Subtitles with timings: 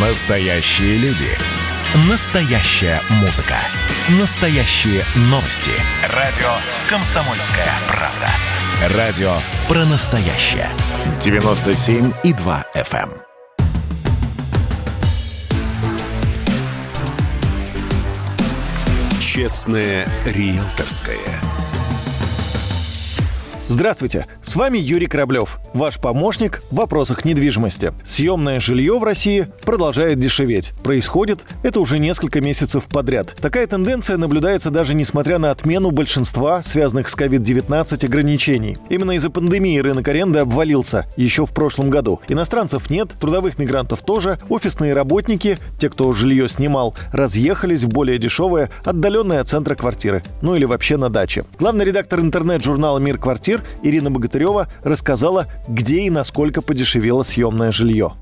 [0.00, 1.26] Настоящие люди.
[2.08, 3.56] Настоящая музыка.
[4.20, 5.72] Настоящие новости.
[6.14, 6.46] Радио
[6.88, 8.96] «Комсомольская правда».
[8.96, 9.32] Радио
[9.66, 10.68] про настоящее.
[11.18, 13.10] 97,2 FM.
[13.10, 13.22] эм.
[19.20, 21.18] Честное риэлторское.
[23.70, 27.92] Здравствуйте, с вами Юрий Кораблев, ваш помощник в вопросах недвижимости.
[28.02, 30.72] Съемное жилье в России продолжает дешеветь.
[30.82, 33.36] Происходит это уже несколько месяцев подряд.
[33.38, 38.74] Такая тенденция наблюдается даже несмотря на отмену большинства связанных с COVID-19 ограничений.
[38.88, 42.20] Именно из-за пандемии рынок аренды обвалился еще в прошлом году.
[42.26, 48.70] Иностранцев нет, трудовых мигрантов тоже, офисные работники, те, кто жилье снимал, разъехались в более дешевые,
[48.82, 51.44] отдаленные от центра квартиры, ну или вообще на даче.
[51.58, 58.12] Главный редактор интернет-журнала «Мир квартир» Ирина Богатырева рассказала, где и насколько подешевело съемное жилье.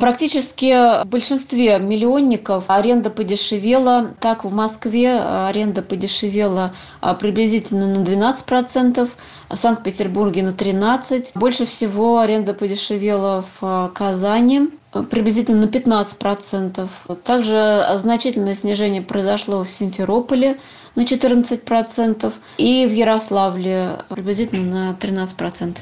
[0.00, 4.14] Практически в большинстве миллионников аренда подешевела.
[4.18, 9.08] Так, в Москве аренда подешевела а, приблизительно на 12%,
[9.50, 11.32] в Санкт-Петербурге на 13%.
[11.34, 14.70] Больше всего аренда подешевела в а, Казани,
[15.10, 16.88] приблизительно на 15%.
[17.22, 20.58] Также значительное снижение произошло в Симферополе
[20.94, 25.76] на 14% и в Ярославле приблизительно на 13%.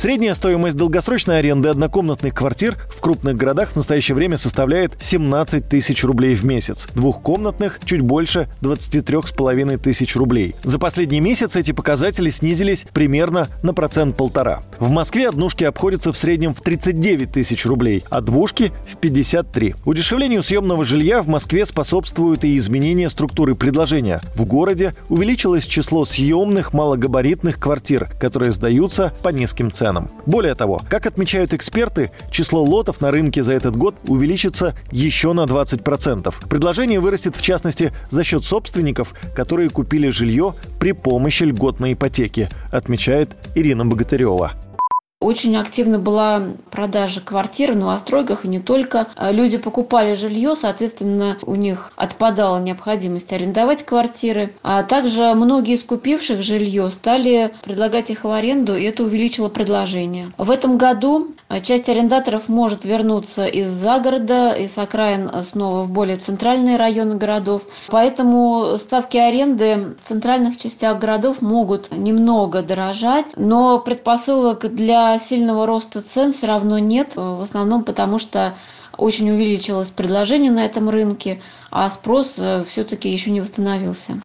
[0.00, 6.02] Средняя стоимость долгосрочной аренды однокомнатных квартир в крупных городах в настоящее время составляет 17 тысяч
[6.04, 6.88] рублей в месяц.
[6.94, 10.54] Двухкомнатных– чуть больше 23,5 тысяч рублей.
[10.64, 14.60] За последний месяц эти показатели снизились примерно на процент полтора.
[14.78, 19.74] В Москве однушки обходятся в среднем в 39 тысяч рублей, а двушки– в 53.
[19.84, 24.22] Удешевлению съемного жилья в Москве способствуют и изменения структуры предложения.
[24.34, 29.89] В городе увеличилось число съемных малогабаритных квартир, которые сдаются по низким ценам.
[30.26, 35.44] Более того, как отмечают эксперты, число лотов на рынке за этот год увеличится еще на
[35.44, 36.32] 20%.
[36.48, 43.36] Предложение вырастет в частности за счет собственников, которые купили жилье при помощи льготной ипотеки, отмечает
[43.54, 44.52] Ирина Богатырева.
[45.20, 49.06] Очень активно была продажа квартир в новостройках и не только.
[49.18, 54.54] Люди покупали жилье, соответственно, у них отпадала необходимость арендовать квартиры.
[54.62, 60.32] А также многие из купивших жилье стали предлагать их в аренду, и это увеличило предложение.
[60.38, 66.76] В этом году часть арендаторов может вернуться из-за города, из окраин снова в более центральные
[66.76, 67.62] районы городов.
[67.88, 76.02] Поэтому ставки аренды в центральных частях городов могут немного дорожать, но предпосылок для сильного роста
[76.02, 78.54] цен все равно нет, в основном потому что
[78.96, 81.40] очень увеличилось предложение на этом рынке,
[81.70, 84.20] а спрос э, все-таки еще не восстановился.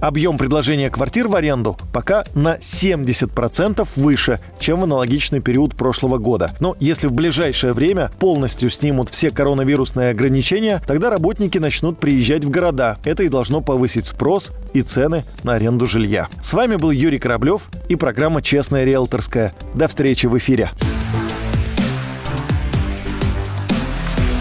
[0.00, 6.52] Объем предложения квартир в аренду пока на 70% выше, чем в аналогичный период прошлого года.
[6.58, 12.50] Но если в ближайшее время полностью снимут все коронавирусные ограничения, тогда работники начнут приезжать в
[12.50, 12.98] города.
[13.04, 16.28] Это и должно повысить спрос и цены на аренду жилья.
[16.42, 19.52] С вами был Юрий Кораблев и программа «Честная риэлторская».
[19.74, 20.70] До встречи в эфире.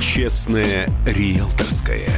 [0.00, 2.08] Честное риэлторское.